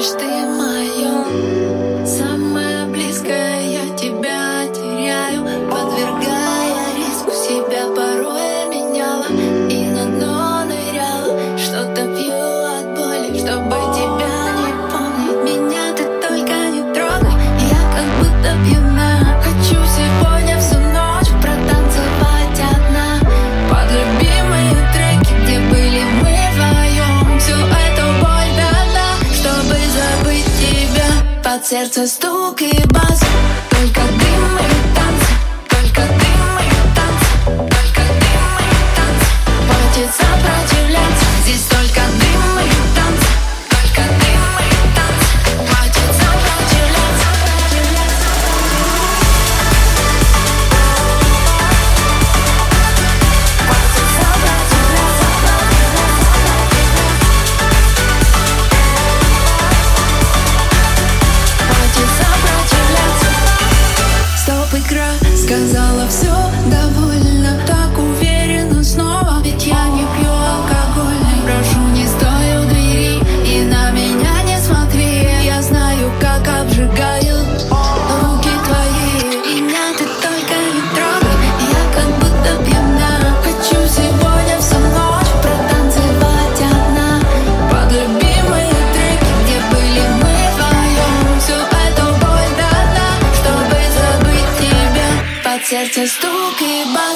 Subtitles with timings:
[0.00, 0.29] Лишь ты
[31.60, 33.20] от сердца стук и бас.
[33.70, 34.19] Только
[95.70, 97.09] сердце стук и бас.